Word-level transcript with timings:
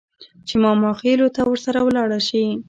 چې 0.47 0.55
ماماخېلو 0.63 1.27
ته 1.35 1.41
ورسره 1.49 1.79
لاړه 1.97 2.19
شي. 2.27 2.45